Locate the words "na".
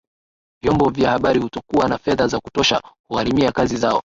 1.89-1.97